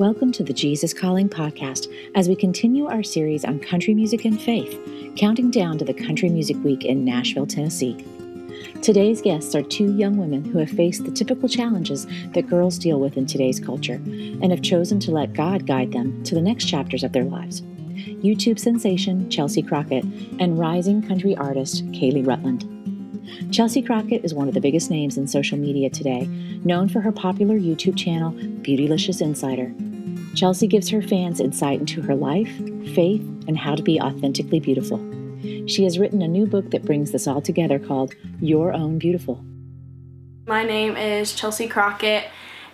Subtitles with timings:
[0.00, 4.40] Welcome to the Jesus Calling podcast as we continue our series on country music and
[4.40, 4.80] faith,
[5.14, 8.02] counting down to the Country Music Week in Nashville, Tennessee.
[8.80, 12.98] Today's guests are two young women who have faced the typical challenges that girls deal
[12.98, 16.64] with in today's culture and have chosen to let God guide them to the next
[16.64, 17.60] chapters of their lives.
[17.60, 20.04] YouTube sensation Chelsea Crockett
[20.38, 22.64] and rising country artist Kaylee Rutland.
[23.52, 26.26] Chelsea Crockett is one of the biggest names in social media today,
[26.64, 29.74] known for her popular YouTube channel, Beautylicious Insider.
[30.40, 32.50] Chelsea gives her fans insight into her life,
[32.94, 34.96] faith, and how to be authentically beautiful.
[35.66, 39.44] She has written a new book that brings this all together called Your Own Beautiful.
[40.46, 42.24] My name is Chelsea Crockett.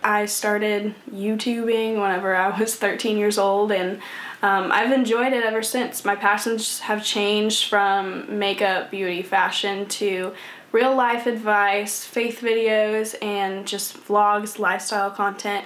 [0.01, 3.97] I started YouTubing whenever I was 13 years old, and
[4.41, 6.05] um, I've enjoyed it ever since.
[6.05, 10.33] My passions have changed from makeup, beauty, fashion to
[10.71, 15.65] real life advice, faith videos, and just vlogs, lifestyle content.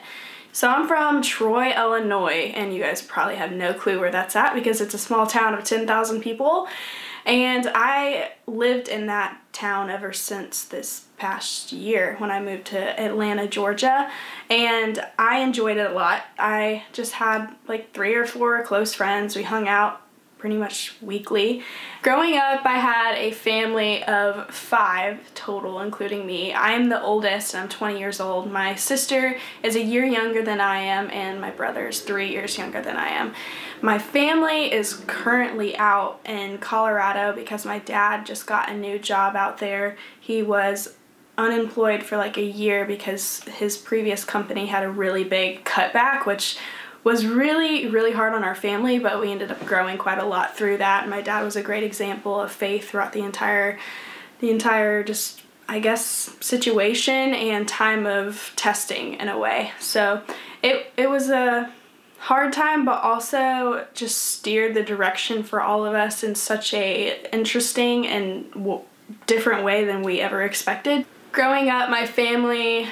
[0.54, 4.54] So I'm from Troy, Illinois, and you guys probably have no clue where that's at
[4.54, 6.68] because it's a small town of 10,000 people.
[7.26, 13.00] And I lived in that town ever since this past year when I moved to
[13.00, 14.12] Atlanta, Georgia.
[14.50, 16.24] And I enjoyed it a lot.
[16.38, 19.36] I just had like three or four close friends.
[19.36, 20.01] We hung out
[20.42, 21.62] pretty much weekly.
[22.02, 26.52] Growing up, I had a family of five total, including me.
[26.52, 28.52] I am the oldest and I'm 20 years old.
[28.52, 32.58] My sister is a year younger than I am, and my brother is three years
[32.58, 33.36] younger than I am.
[33.84, 39.36] My family is currently out in Colorado because my dad just got a new job
[39.36, 39.96] out there.
[40.20, 40.96] He was
[41.38, 46.58] unemployed for like a year because his previous company had a really big cutback, which
[47.04, 50.56] was really really hard on our family but we ended up growing quite a lot
[50.56, 51.08] through that.
[51.08, 53.80] My dad was a great example of faith throughout the entire
[54.40, 59.72] the entire just i guess situation and time of testing in a way.
[59.80, 60.22] So
[60.62, 61.72] it it was a
[62.20, 67.20] hard time but also just steered the direction for all of us in such a
[67.34, 68.82] interesting and w-
[69.26, 71.06] different way than we ever expected.
[71.32, 72.88] Growing up my family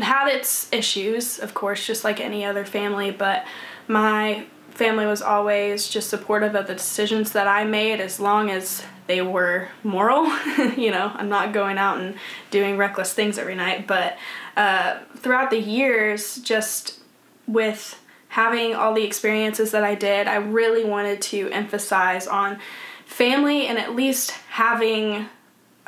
[0.00, 3.44] had its issues, of course, just like any other family, but
[3.88, 8.82] my family was always just supportive of the decisions that I made as long as
[9.06, 10.24] they were moral.
[10.76, 12.16] you know, I'm not going out and
[12.50, 14.16] doing reckless things every night, but
[14.56, 17.00] uh, throughout the years, just
[17.46, 22.58] with having all the experiences that I did, I really wanted to emphasize on
[23.06, 25.28] family and at least having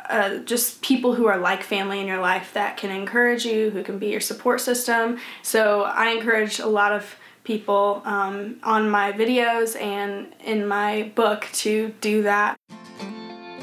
[0.09, 3.83] uh, just people who are like family in your life that can encourage you, who
[3.83, 5.17] can be your support system.
[5.41, 11.47] So I encourage a lot of people um, on my videos and in my book
[11.53, 12.57] to do that.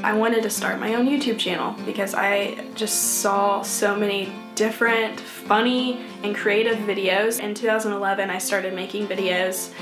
[0.02, 5.18] I wanted to start my own YouTube channel because I just saw so many different,
[5.18, 7.40] funny, and creative videos.
[7.40, 9.72] In 2011, I started making videos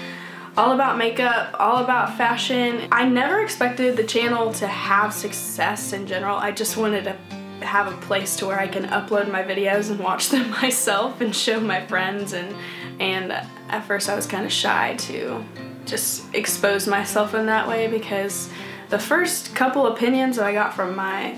[0.57, 2.89] all about makeup, all about fashion.
[2.93, 6.37] I never expected the channel to have success in general.
[6.37, 7.17] I just wanted to
[7.65, 11.35] have a place to where I can upload my videos and watch them myself and
[11.35, 12.55] show my friends and
[13.01, 15.43] and at first I was kind of shy to
[15.87, 18.51] just expose myself in that way because
[18.91, 21.35] the first couple opinions that I got from my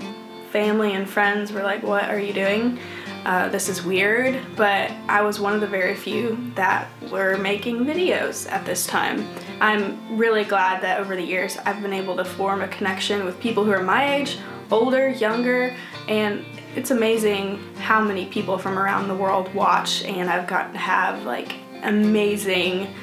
[0.51, 2.77] family and friends were like, "What are you doing?"
[3.25, 7.79] Uh, this is weird, but I was one of the very few that were making
[7.79, 9.27] videos at this time.
[9.59, 13.39] I'm really glad that over the years I've been able to form a connection with
[13.39, 14.37] people who are my age,
[14.69, 15.75] older, younger,
[16.07, 20.79] and it's amazing how many people from around the world watch, and I've gotten to
[20.79, 22.93] have like amazing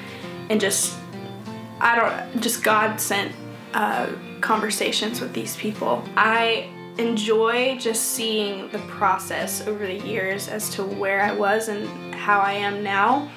[0.51, 0.97] and just,
[1.81, 3.35] I don't, just God sent
[3.75, 4.09] uh,
[4.41, 6.05] conversations with these people.
[6.17, 12.15] I enjoy just seeing the process over the years as to where I was and
[12.15, 13.31] how I am now.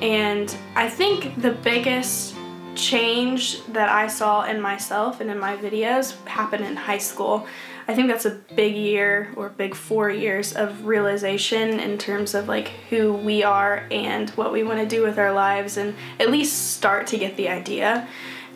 [0.00, 2.34] And I think the biggest
[2.74, 7.46] change that I saw in myself and in my videos happened in high school.
[7.88, 12.46] I think that's a big year or big four years of realization in terms of
[12.46, 16.30] like who we are and what we want to do with our lives and at
[16.30, 18.06] least start to get the idea.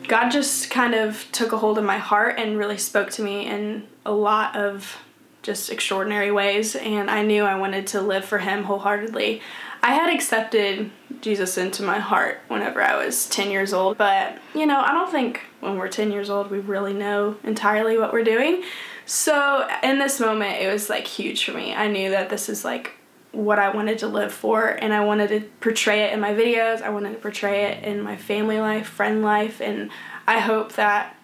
[0.07, 3.45] God just kind of took a hold of my heart and really spoke to me
[3.47, 4.97] in a lot of
[5.41, 9.41] just extraordinary ways, and I knew I wanted to live for Him wholeheartedly.
[9.83, 10.89] I had accepted
[11.21, 15.11] Jesus into my heart whenever I was 10 years old, but you know, I don't
[15.11, 18.63] think when we're 10 years old we really know entirely what we're doing.
[19.05, 21.75] So, in this moment, it was like huge for me.
[21.75, 22.93] I knew that this is like
[23.31, 26.81] what I wanted to live for, and I wanted to portray it in my videos.
[26.81, 29.91] I wanted to portray it in my family life, friend life, and
[30.25, 31.15] I hope that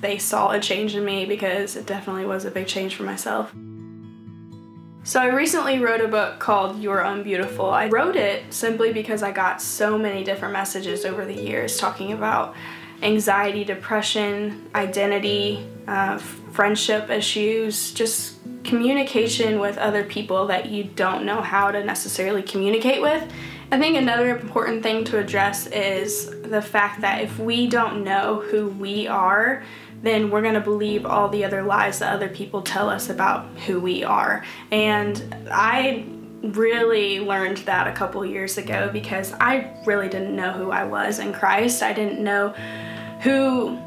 [0.00, 3.52] they saw a change in me because it definitely was a big change for myself.
[5.04, 7.70] So, I recently wrote a book called Your Own Beautiful.
[7.70, 12.12] I wrote it simply because I got so many different messages over the years talking
[12.12, 12.56] about
[13.02, 21.40] anxiety, depression, identity, uh, friendship issues, just communication with other people that you don't know
[21.40, 23.22] how to necessarily communicate with.
[23.70, 28.40] I think another important thing to address is the fact that if we don't know
[28.40, 29.64] who we are,
[30.02, 33.46] then we're going to believe all the other lies that other people tell us about
[33.66, 34.44] who we are.
[34.70, 36.06] And I
[36.42, 41.18] really learned that a couple years ago because I really didn't know who I was
[41.18, 41.82] in Christ.
[41.82, 42.50] I didn't know
[43.20, 43.78] who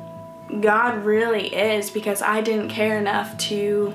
[0.62, 3.94] God really is because I didn't care enough to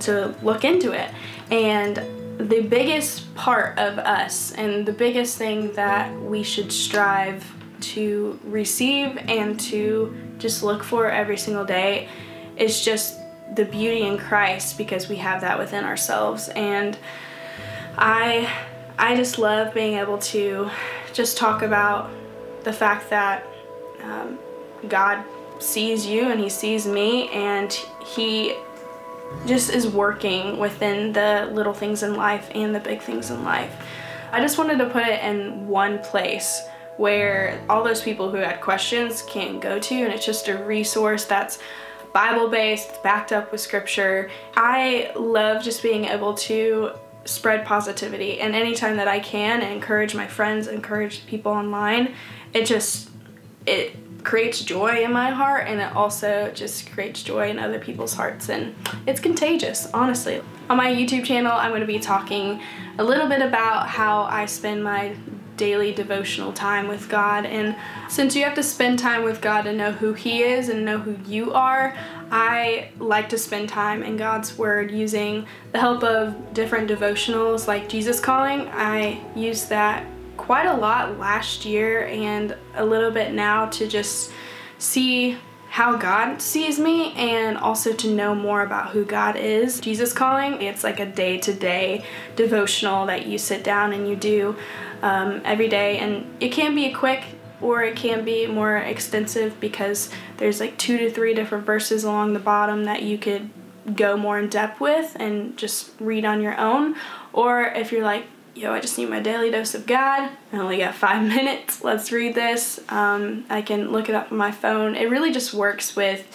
[0.00, 1.10] to look into it.
[1.50, 1.96] And
[2.38, 7.53] the biggest part of us and the biggest thing that we should strive
[7.92, 12.08] to receive and to just look for every single day
[12.56, 13.18] is just
[13.54, 16.98] the beauty in Christ because we have that within ourselves and
[17.96, 18.50] I
[18.98, 20.70] I just love being able to
[21.12, 22.10] just talk about
[22.62, 23.46] the fact that
[24.02, 24.38] um,
[24.88, 25.24] God
[25.58, 27.72] sees you and he sees me and
[28.06, 28.54] he
[29.46, 33.74] just is working within the little things in life and the big things in life.
[34.32, 36.62] I just wanted to put it in one place
[36.96, 41.24] where all those people who had questions can go to, and it's just a resource
[41.24, 41.58] that's
[42.12, 44.30] Bible based, backed up with scripture.
[44.56, 46.92] I love just being able to
[47.24, 52.14] spread positivity, and anytime that I can, and encourage my friends, encourage people online,
[52.52, 53.10] it just
[53.66, 58.14] it creates joy in my heart and it also just creates joy in other people's
[58.14, 58.74] hearts and
[59.06, 62.60] it's contagious honestly on my youtube channel i'm going to be talking
[62.98, 65.14] a little bit about how i spend my
[65.56, 67.46] daily devotional time with god.
[67.46, 67.76] And
[68.08, 70.98] since you have to spend time with god to know who he is and know
[70.98, 71.96] who you are
[72.30, 77.88] i like to spend time in god's word using the help of different devotionals like
[77.88, 78.68] jesus calling.
[78.68, 80.06] I use that
[80.36, 84.32] quite a lot last year and a little bit now to just
[84.78, 85.38] see
[85.74, 89.80] how God sees me and also to know more about who God is.
[89.80, 92.04] Jesus Calling, it's like a day to day
[92.36, 94.54] devotional that you sit down and you do
[95.02, 95.98] um, every day.
[95.98, 97.24] And it can be quick
[97.60, 102.34] or it can be more extensive because there's like two to three different verses along
[102.34, 103.50] the bottom that you could
[103.96, 106.94] go more in depth with and just read on your own.
[107.32, 110.30] Or if you're like, yo, I just need my daily dose of God.
[110.52, 111.82] I only got five minutes.
[111.82, 112.80] Let's read this.
[112.88, 114.94] Um, I can look it up on my phone.
[114.94, 116.26] It really just works with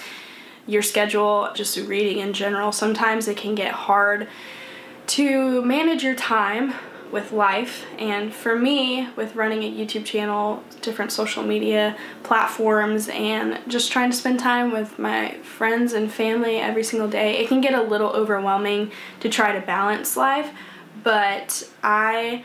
[0.68, 2.72] your schedule, just reading in general.
[2.72, 4.28] Sometimes it can get hard
[5.08, 6.74] to manage your time
[7.12, 7.88] with life.
[7.98, 14.12] And for me, with running a YouTube channel, different social media platforms, and just trying
[14.12, 17.82] to spend time with my friends and family every single day, it can get a
[17.82, 20.52] little overwhelming to try to balance life
[21.04, 22.44] but I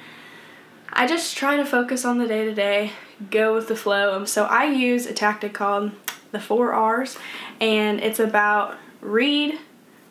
[0.92, 2.92] I just try to focus on the day to day,
[3.30, 4.24] go with the flow.
[4.24, 5.90] So I use a tactic called
[6.30, 7.18] the 4 R's
[7.60, 9.58] and it's about read,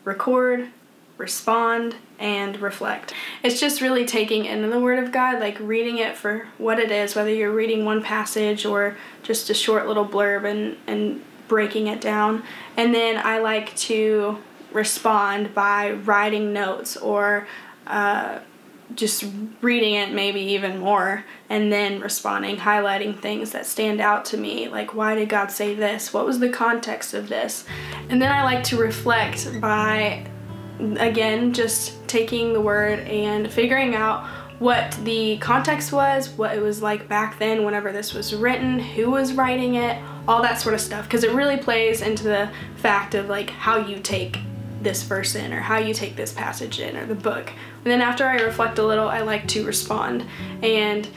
[0.04, 0.70] record,
[1.18, 3.14] respond, and reflect.
[3.44, 6.92] It's just really taking in the Word of God, like reading it for what it
[6.92, 11.88] is, whether you're reading one passage or just a short little blurb and, and breaking
[11.88, 12.44] it down.
[12.76, 14.38] And then I like to
[14.72, 17.48] respond by writing notes or
[17.88, 18.40] uh,
[18.96, 19.26] just
[19.62, 24.68] reading it maybe even more and then responding highlighting things that stand out to me
[24.68, 26.14] like why did god say this?
[26.14, 27.66] What was the context of this?
[28.10, 30.26] And then i like to reflect by
[30.80, 34.26] again just taking the word and figuring out
[34.60, 39.10] what the context was what it was like back then whenever this was written who
[39.10, 43.16] was writing it all that sort of stuff because it really plays into the fact
[43.16, 44.40] of like how you take
[44.84, 47.50] this verse in or how you take this passage in or the book.
[47.50, 50.26] And then after I reflect a little, I like to respond.
[50.62, 51.08] And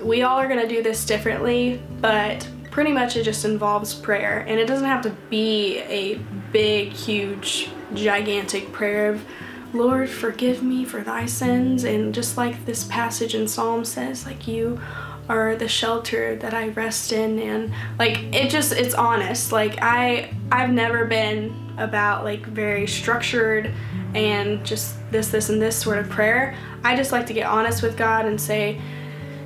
[0.00, 4.44] we all are going to do this differently, but pretty much it just involves prayer.
[4.48, 6.16] And it doesn't have to be a
[6.52, 9.24] big, huge, gigantic prayer of,
[9.72, 11.84] Lord, forgive me for thy sins.
[11.84, 14.80] And just like this passage in Psalm says, like you
[15.28, 19.52] are the shelter that I rest in and like it just it's honest.
[19.52, 23.72] Like I I've never been about like very structured
[24.14, 26.56] and just this, this, and this sort of prayer.
[26.82, 28.80] I just like to get honest with God and say,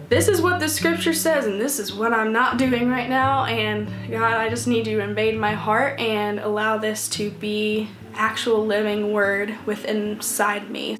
[0.08, 3.44] this is what the scripture says, and this is what I'm not doing right now.
[3.44, 7.88] And God, I just need you to invade my heart and allow this to be
[8.14, 10.98] actual living word within inside me.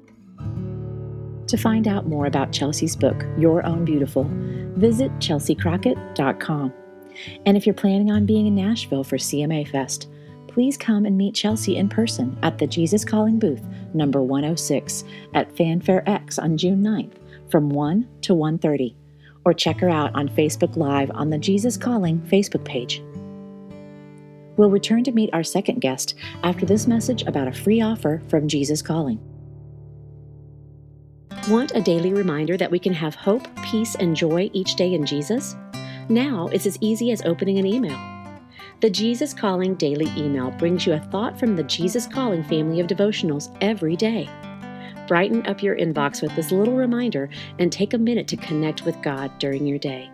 [1.49, 4.29] To find out more about Chelsea's book, Your Own Beautiful,
[4.77, 6.73] visit chelseacrockett.com.
[7.47, 10.11] And if you're planning on being in Nashville for CMA Fest,
[10.47, 13.63] please come and meet Chelsea in person at the Jesus Calling booth,
[13.95, 15.03] number 106,
[15.33, 17.15] at Fan Fair X on June 9th
[17.49, 18.93] from 1 to 1:30,
[19.43, 23.01] or check her out on Facebook Live on the Jesus Calling Facebook page.
[24.55, 26.13] We'll return to meet our second guest
[26.43, 29.19] after this message about a free offer from Jesus Calling.
[31.47, 35.05] Want a daily reminder that we can have hope, peace, and joy each day in
[35.05, 35.55] Jesus?
[36.09, 37.97] Now it's as easy as opening an email.
[38.81, 42.87] The Jesus Calling Daily Email brings you a thought from the Jesus Calling family of
[42.87, 44.29] devotionals every day.
[45.07, 49.01] Brighten up your inbox with this little reminder and take a minute to connect with
[49.01, 50.11] God during your day.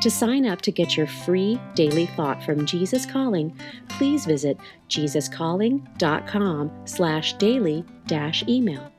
[0.00, 3.56] To sign up to get your free daily thought from Jesus Calling,
[3.88, 8.90] please visit jesuscalling.com slash daily dash email.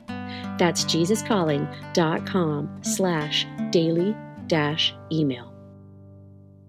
[0.58, 4.16] That's jesuscalling.com slash daily
[4.48, 5.54] dash email.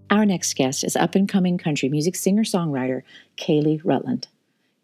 [0.09, 3.01] Our next guest is up and coming country music singer songwriter
[3.37, 4.27] Kaylee Rutland.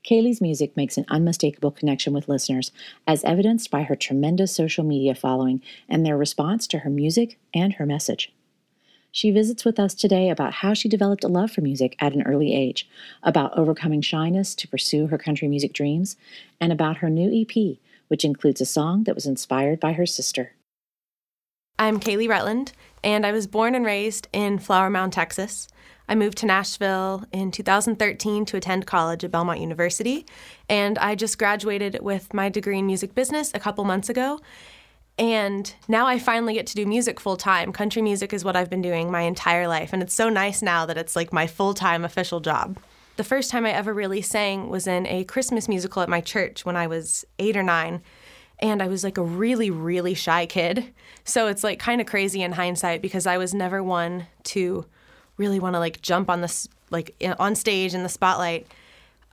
[0.03, 2.71] Kaylee's music makes an unmistakable connection with listeners,
[3.05, 7.73] as evidenced by her tremendous social media following and their response to her music and
[7.73, 8.33] her message.
[9.11, 12.23] She visits with us today about how she developed a love for music at an
[12.23, 12.89] early age,
[13.21, 16.15] about overcoming shyness to pursue her country music dreams,
[16.59, 17.77] and about her new EP,
[18.11, 20.51] which includes a song that was inspired by her sister.
[21.79, 22.73] I'm Kaylee Rutland,
[23.05, 25.69] and I was born and raised in Flower Mound, Texas.
[26.09, 30.25] I moved to Nashville in 2013 to attend college at Belmont University,
[30.67, 34.41] and I just graduated with my degree in music business a couple months ago.
[35.17, 37.71] And now I finally get to do music full time.
[37.71, 40.85] Country music is what I've been doing my entire life, and it's so nice now
[40.85, 42.77] that it's like my full time official job.
[43.21, 46.65] The first time I ever really sang was in a Christmas musical at my church
[46.65, 48.01] when I was eight or nine
[48.57, 50.91] and I was like a really, really shy kid.
[51.23, 54.87] So it's like kind of crazy in hindsight because I was never one to
[55.37, 58.65] really want to like jump on this, like on stage in the spotlight.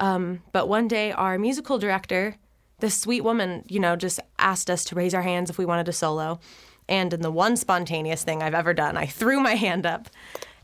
[0.00, 2.36] Um, but one day, our musical director,
[2.80, 5.86] this sweet woman, you know, just asked us to raise our hands if we wanted
[5.86, 6.40] to solo.
[6.90, 10.10] And in the one spontaneous thing I've ever done, I threw my hand up.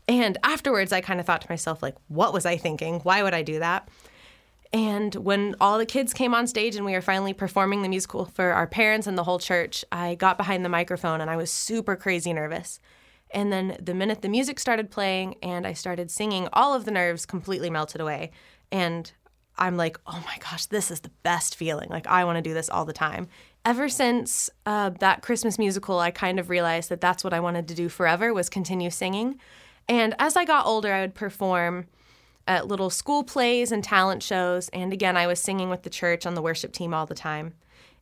[0.07, 2.99] And afterwards, I kind of thought to myself, like, what was I thinking?
[3.01, 3.89] Why would I do that?
[4.71, 8.25] And when all the kids came on stage and we were finally performing the musical
[8.25, 11.49] for our parents and the whole church, I got behind the microphone and I was
[11.49, 12.79] super crazy nervous.
[13.31, 16.91] And then the minute the music started playing and I started singing, all of the
[16.91, 18.31] nerves completely melted away.
[18.71, 19.11] And
[19.57, 21.89] I'm like, oh my gosh, this is the best feeling.
[21.89, 23.27] Like, I want to do this all the time.
[23.63, 27.67] Ever since uh, that Christmas musical, I kind of realized that that's what I wanted
[27.69, 29.39] to do forever was continue singing.
[29.87, 31.87] And as I got older, I would perform
[32.47, 34.69] at little school plays and talent shows.
[34.69, 37.53] And again, I was singing with the church on the worship team all the time.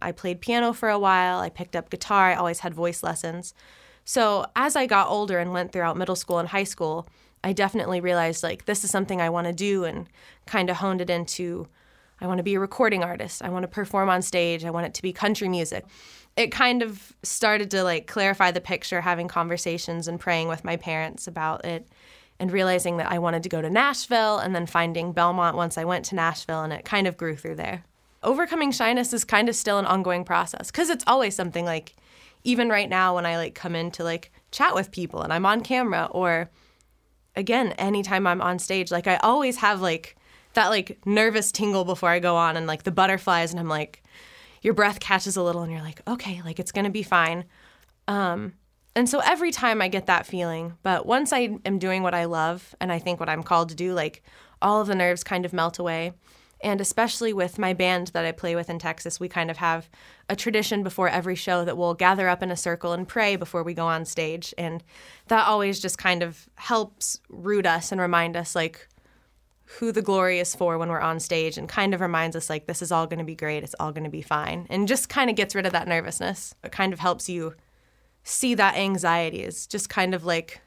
[0.01, 3.53] I played piano for a while, I picked up guitar, I always had voice lessons.
[4.03, 7.07] So as I got older and went throughout middle school and high school,
[7.41, 10.07] I definitely realized like this is something I want to do and
[10.45, 11.67] kind of honed it into
[12.21, 13.41] I want to be a recording artist.
[13.43, 14.63] I want to perform on stage.
[14.63, 15.85] I want it to be country music.
[16.35, 20.77] It kind of started to like clarify the picture having conversations and praying with my
[20.77, 21.87] parents about it
[22.39, 25.85] and realizing that I wanted to go to Nashville and then finding Belmont once I
[25.85, 27.83] went to Nashville and it kind of grew through there.
[28.23, 31.95] Overcoming shyness is kind of still an ongoing process because it's always something like
[32.43, 35.45] even right now when I like come in to like chat with people and I'm
[35.45, 36.49] on camera or
[37.35, 40.15] again anytime I'm on stage like I always have like
[40.53, 44.03] that like nervous tingle before I go on and like the butterflies and I'm like
[44.63, 47.45] your breath catches a little and you're like okay like it's going to be fine.
[48.07, 48.53] Um
[48.95, 52.25] and so every time I get that feeling, but once I am doing what I
[52.25, 54.23] love and I think what I'm called to do, like
[54.61, 56.13] all of the nerves kind of melt away.
[56.61, 59.89] And especially with my band that I play with in Texas, we kind of have
[60.29, 63.63] a tradition before every show that we'll gather up in a circle and pray before
[63.63, 64.53] we go on stage.
[64.57, 64.81] And
[65.27, 68.87] that always just kind of helps root us and remind us, like,
[69.65, 72.67] who the glory is for when we're on stage and kind of reminds us, like,
[72.67, 73.63] this is all going to be great.
[73.63, 74.67] It's all going to be fine.
[74.69, 76.53] And just kind of gets rid of that nervousness.
[76.63, 77.55] It kind of helps you
[78.23, 80.61] see that anxiety is just kind of like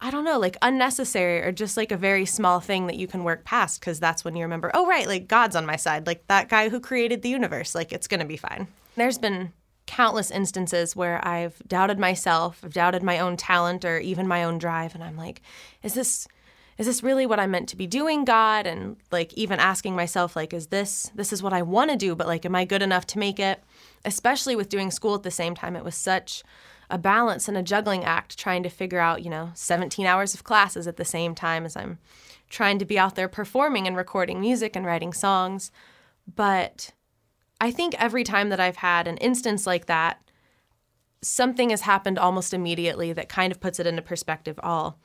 [0.00, 3.24] I don't know, like unnecessary or just like a very small thing that you can
[3.24, 6.26] work past because that's when you remember, oh, right, like God's on my side, like
[6.26, 8.66] that guy who created the universe, like it's going to be fine.
[8.96, 9.52] There's been
[9.86, 14.58] countless instances where I've doubted myself, I've doubted my own talent or even my own
[14.58, 14.94] drive.
[14.94, 15.40] And I'm like,
[15.82, 16.28] is this.
[16.76, 18.66] Is this really what I'm meant to be doing, God?
[18.66, 22.14] And like even asking myself, like, is this this is what I want to do,
[22.14, 23.62] but like, am I good enough to make it?
[24.04, 26.42] Especially with doing school at the same time, it was such
[26.90, 30.44] a balance and a juggling act trying to figure out, you know, 17 hours of
[30.44, 31.98] classes at the same time as I'm
[32.50, 35.70] trying to be out there performing and recording music and writing songs.
[36.32, 36.92] But
[37.60, 40.20] I think every time that I've had an instance like that,
[41.22, 44.98] something has happened almost immediately that kind of puts it into perspective all.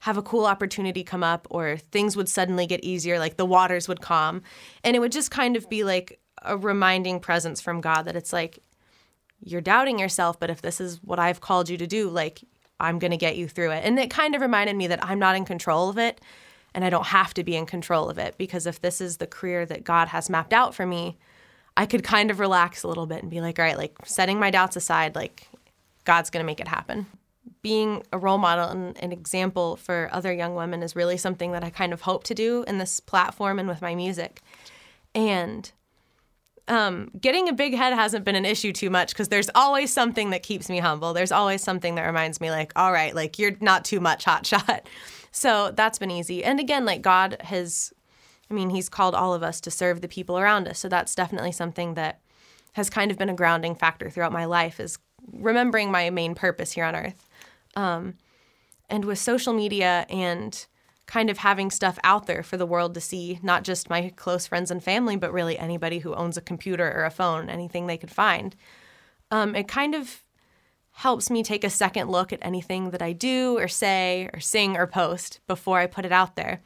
[0.00, 3.88] Have a cool opportunity come up or things would suddenly get easier, like the waters
[3.88, 4.42] would calm.
[4.84, 8.32] And it would just kind of be like a reminding presence from God that it's
[8.32, 8.60] like,
[9.40, 12.42] you're doubting yourself, but if this is what I've called you to do, like,
[12.80, 13.84] I'm going to get you through it.
[13.84, 16.20] And it kind of reminded me that I'm not in control of it
[16.74, 19.26] and I don't have to be in control of it because if this is the
[19.26, 21.16] career that God has mapped out for me,
[21.76, 24.38] I could kind of relax a little bit and be like, all right, like setting
[24.38, 25.48] my doubts aside, like
[26.04, 27.06] God's going to make it happen.
[27.66, 31.64] Being a role model and an example for other young women is really something that
[31.64, 34.40] I kind of hope to do in this platform and with my music.
[35.16, 35.72] And
[36.68, 40.30] um, getting a big head hasn't been an issue too much because there's always something
[40.30, 41.12] that keeps me humble.
[41.12, 44.46] There's always something that reminds me, like, all right, like you're not too much hot
[44.46, 44.88] shot.
[45.32, 46.42] So that's been easy.
[46.42, 47.92] And again, like God has,
[48.50, 50.78] I mean, He's called all of us to serve the people around us.
[50.78, 52.20] So that's definitely something that
[52.72, 54.98] has kind of been a grounding factor throughout my life is
[55.32, 57.25] remembering my main purpose here on earth.
[57.76, 58.14] Um,
[58.88, 60.66] and with social media and
[61.06, 64.46] kind of having stuff out there for the world to see, not just my close
[64.46, 67.96] friends and family, but really anybody who owns a computer or a phone, anything they
[67.96, 68.56] could find.
[69.30, 70.22] Um, it kind of
[70.92, 74.76] helps me take a second look at anything that I do or say or sing
[74.76, 76.60] or post before I put it out there.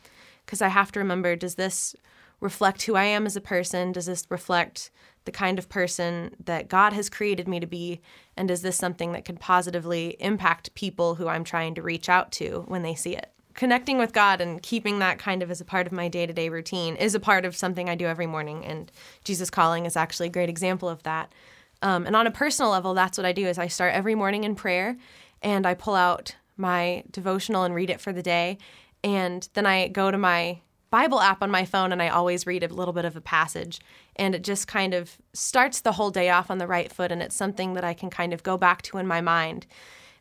[0.47, 1.95] Because I have to remember does this
[2.41, 3.93] reflect who I am as a person?
[3.93, 4.91] Does this reflect
[5.25, 8.01] the kind of person that God has created me to be?
[8.41, 12.33] And is this something that could positively impact people who I'm trying to reach out
[12.33, 13.31] to when they see it?
[13.53, 16.33] connecting with God and keeping that kind of as a part of my day to
[16.33, 18.65] day routine is a part of something I do every morning.
[18.65, 18.91] And
[19.23, 21.31] Jesus Calling is actually a great example of that.
[21.83, 24.45] Um, and on a personal level, that's what I do is I start every morning
[24.45, 24.97] in prayer
[25.43, 28.57] and I pull out my devotional and read it for the day.
[29.05, 32.63] And then I go to my Bible app on my phone and I always read
[32.63, 33.81] a little bit of a passage.
[34.17, 37.13] And it just kind of starts the whole day off on the right foot.
[37.13, 39.67] And it's something that I can kind of go back to in my mind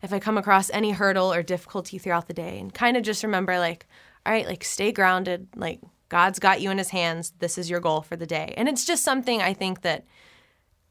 [0.02, 3.24] if I come across any hurdle or difficulty throughout the day and kind of just
[3.24, 3.86] remember like,
[4.26, 7.34] all right, like stay grounded, like God's got you in his hands.
[7.40, 8.54] This is your goal for the day.
[8.56, 10.06] And it's just something I think that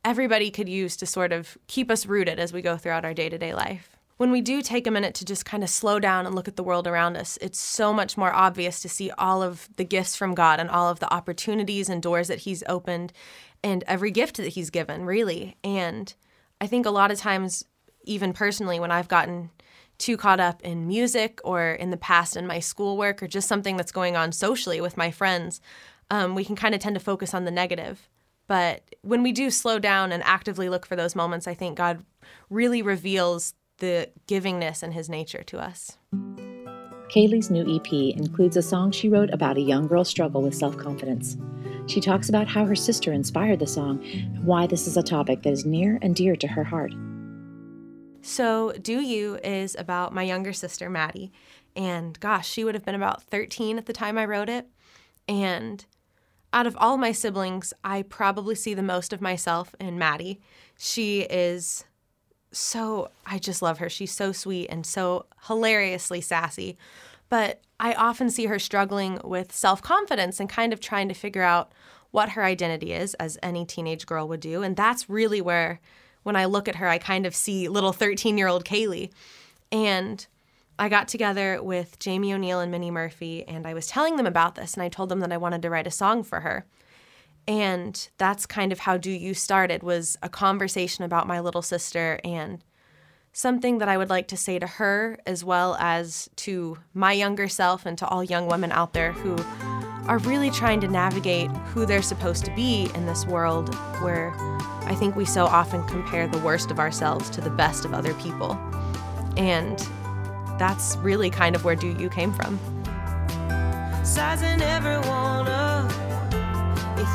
[0.05, 3.55] everybody could use to sort of keep us rooted as we go throughout our day-to-day
[3.55, 3.98] life.
[4.19, 6.57] When we do take a minute to just kind of slow down and look at
[6.57, 10.17] the world around us, it's so much more obvious to see all of the gifts
[10.17, 13.13] from God and all of the opportunities and doors that he's opened
[13.63, 15.57] and every gift that he's given, really.
[15.63, 16.13] And
[16.61, 17.65] I think a lot of times
[18.03, 19.51] even personally, when I've gotten
[19.99, 23.77] too caught up in music or in the past in my schoolwork or just something
[23.77, 25.61] that's going on socially with my friends,
[26.11, 28.09] um, we can kind of tend to focus on the negative.
[28.49, 32.05] But when we do slow down and actively look for those moments, I think God
[32.51, 35.97] really reveals the givingness in his nature to us.
[37.09, 40.77] Kaylee's new EP includes a song she wrote about a young girl's struggle with self
[40.77, 41.39] confidence.
[41.87, 45.43] She talks about how her sister inspired the song and why this is a topic
[45.43, 46.93] that is near and dear to her heart.
[48.21, 51.33] So, Do You is about my younger sister, Maddie.
[51.75, 54.67] And gosh, she would have been about 13 at the time I wrote it.
[55.27, 55.85] And
[56.53, 60.41] out of all my siblings, I probably see the most of myself in Maddie.
[60.77, 61.85] She is
[62.51, 63.89] so, I just love her.
[63.89, 66.79] She's so sweet and so hilariously sassy.
[67.29, 71.43] But I often see her struggling with self confidence and kind of trying to figure
[71.43, 71.73] out
[72.11, 74.63] what her identity is, as any teenage girl would do.
[74.63, 75.81] And that's really where
[76.23, 79.11] when I look at her, I kind of see little 13 year old Kaylee.
[79.71, 80.27] And
[80.79, 84.55] I got together with Jamie O'Neill and Minnie Murphy, and I was telling them about
[84.55, 86.67] this, and I told them that I wanted to write a song for her.
[87.49, 92.21] And that's kind of how Do You started was a conversation about my little sister
[92.23, 92.63] and
[93.33, 97.49] something that I would like to say to her as well as to my younger
[97.49, 99.37] self and to all young women out there who
[100.07, 104.35] are really trying to navigate who they're supposed to be in this world where
[104.83, 108.13] I think we so often compare the worst of ourselves to the best of other
[108.15, 108.59] people.
[109.39, 109.79] And
[110.59, 112.59] that's really kind of where Do You came from.
[114.05, 115.68] Sizing everyone up,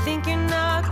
[0.04, 0.83] think you're not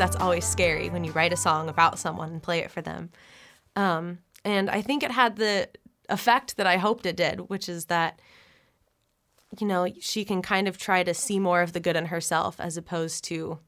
[0.00, 3.10] that's always scary when you write a song about someone and play it for them.
[3.76, 5.68] Um, and I think it had the
[6.08, 8.18] effect that I hoped it did, which is that,
[9.58, 12.58] you know, she can kind of try to see more of the good in herself
[12.58, 13.58] as opposed to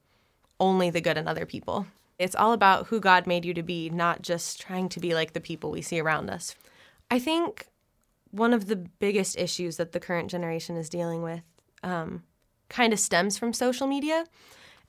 [0.59, 1.87] only the good in other people.
[2.19, 5.35] It's all about who God made you to be, not just trying to be like
[5.35, 6.55] the people we see around us.
[7.11, 7.67] I think
[8.31, 11.43] one of the biggest issues that the current generation is dealing with
[11.83, 12.23] um,
[12.71, 14.25] kind of stems from social media.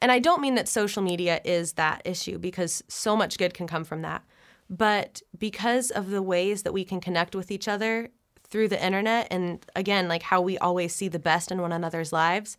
[0.03, 3.67] And I don't mean that social media is that issue because so much good can
[3.67, 4.21] come from that.
[4.69, 8.09] But because of the ways that we can connect with each other
[8.43, 12.11] through the internet, and again, like how we always see the best in one another's
[12.11, 12.57] lives,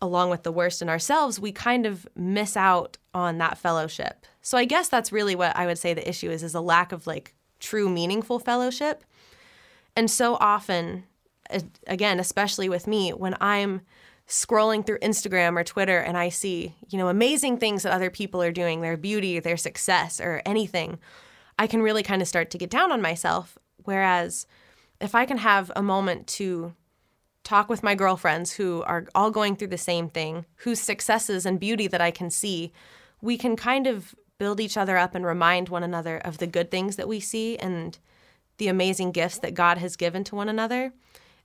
[0.00, 4.24] along with the worst in ourselves, we kind of miss out on that fellowship.
[4.40, 6.90] So I guess that's really what I would say the issue is is a lack
[6.90, 9.04] of like true meaningful fellowship.
[9.94, 11.04] And so often
[11.86, 13.82] again, especially with me when I'm
[14.28, 18.42] scrolling through Instagram or Twitter and I see, you know, amazing things that other people
[18.42, 20.98] are doing, their beauty, their success or anything,
[21.58, 23.56] I can really kind of start to get down on myself.
[23.84, 24.46] Whereas
[25.00, 26.74] if I can have a moment to
[27.44, 31.60] talk with my girlfriends who are all going through the same thing, whose successes and
[31.60, 32.72] beauty that I can see,
[33.22, 36.70] we can kind of build each other up and remind one another of the good
[36.70, 37.98] things that we see and
[38.58, 40.92] the amazing gifts that God has given to one another,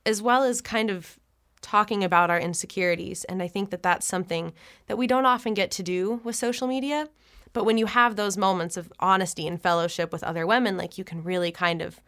[0.05, 1.19] as well as kind of
[1.61, 3.23] talking about our insecurities.
[3.25, 4.53] And I think that that's something
[4.87, 7.09] that we don't often get to do with social media.
[7.53, 11.03] But when you have those moments of honesty and fellowship with other women, like you
[11.03, 11.99] can really kind of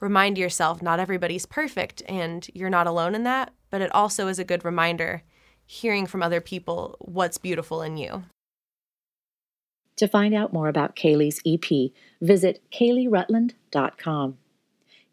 [0.00, 4.38] remind yourself not everybody's perfect and you're not alone in that, but it also is
[4.38, 5.22] a good reminder
[5.66, 8.24] hearing from other people what's beautiful in you.
[9.96, 11.90] To find out more about Kaylee's EP,
[12.20, 14.36] visit kayleerutland.com.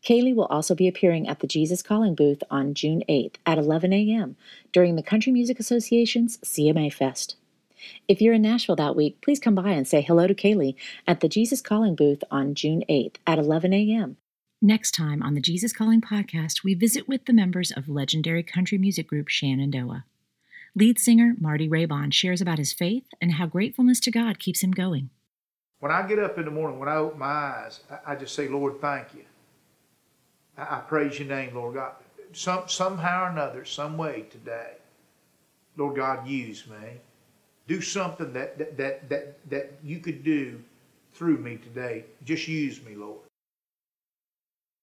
[0.04, 3.94] Kaylee will also be appearing at the Jesus Calling booth on June 8th at 11
[3.94, 4.36] a.m.
[4.74, 7.38] during the Country Music Association's CMA Fest.
[8.08, 10.76] If you're in Nashville that week, please come by and say hello to Kaylee
[11.08, 14.18] at the Jesus Calling booth on June 8th at 11 a.m.
[14.62, 18.78] Next time on the Jesus Calling podcast, we visit with the members of legendary country
[18.78, 20.06] music group Shenandoah.
[20.76, 24.72] Lead singer Marty Raybon shares about his faith and how gratefulness to God keeps him
[24.72, 25.12] going.
[25.80, 28.48] When I get up in the morning, when I open my eyes, I just say,
[28.48, 29.24] Lord, thank you.
[30.58, 31.94] I praise your name, Lord God.
[32.34, 34.74] Some, somehow or another, some way today,
[35.78, 37.00] Lord God, use me.
[37.68, 40.60] Do something that, that, that, that, that you could do
[41.14, 42.06] through me today.
[42.24, 43.20] Just use me, Lord.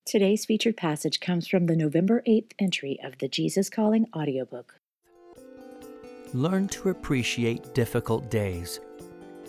[0.06, 4.74] Today's featured passage comes from the November 8th entry of the Jesus Calling audiobook.
[6.32, 8.80] Learn to appreciate difficult days.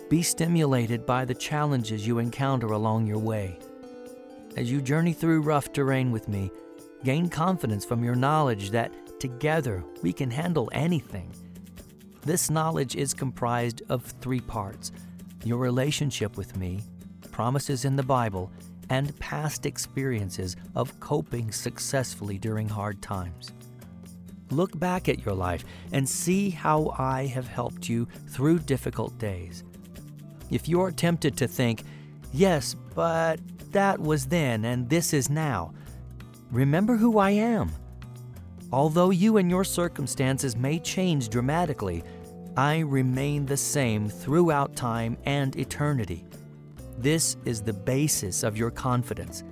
[0.08, 3.58] Be stimulated by the challenges you encounter along your way.
[4.54, 6.50] As you journey through rough terrain with me,
[7.04, 11.32] gain confidence from your knowledge that together we can handle anything.
[12.20, 14.92] This knowledge is comprised of three parts
[15.44, 16.80] your relationship with me,
[17.32, 18.52] promises in the Bible,
[18.90, 23.52] and past experiences of coping successfully during hard times.
[24.50, 29.64] Look back at your life and see how I have helped you through difficult days.
[30.50, 31.82] If you're tempted to think,
[32.32, 33.40] yes, but
[33.72, 35.72] that was then and this is now,
[36.50, 37.70] remember who I am.
[38.72, 42.02] Although you and your circumstances may change dramatically,
[42.56, 46.24] I remain the same throughout time and eternity.
[46.98, 49.44] This is the basis of your confidence.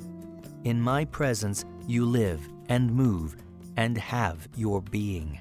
[0.65, 3.37] In my presence, you live and move
[3.77, 5.41] and have your being.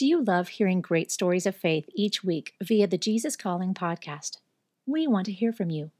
[0.00, 4.38] Do you love hearing great stories of faith each week via the Jesus Calling podcast?
[4.86, 5.90] We want to hear from you.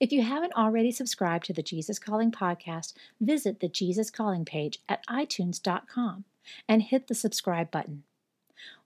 [0.00, 4.80] If you haven't already subscribed to the Jesus Calling podcast, visit the Jesus Calling page
[4.88, 6.24] at itunes.com
[6.68, 8.02] and hit the subscribe button.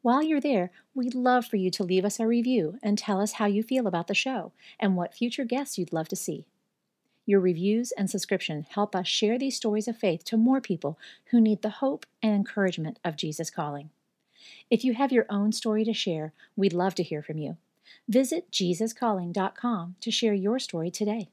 [0.03, 3.33] While you're there, we'd love for you to leave us a review and tell us
[3.33, 6.45] how you feel about the show and what future guests you'd love to see.
[7.25, 10.99] Your reviews and subscription help us share these stories of faith to more people
[11.31, 13.89] who need the hope and encouragement of Jesus calling.
[14.71, 17.57] If you have your own story to share, we'd love to hear from you.
[18.09, 21.29] Visit JesusCalling.com to share your story today.